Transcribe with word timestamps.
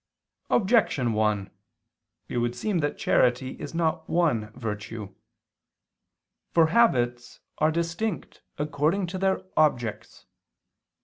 Objection 0.49 1.13
1: 1.13 1.51
It 2.27 2.39
would 2.39 2.55
seem 2.55 2.79
that 2.79 2.97
charity 2.97 3.51
is 3.61 3.75
not 3.75 4.09
one 4.09 4.49
virtue. 4.53 5.13
For 6.49 6.65
habits 6.73 7.39
are 7.59 7.69
distinct 7.69 8.41
according 8.57 9.05
to 9.05 9.19
their 9.19 9.43
objects. 9.55 10.25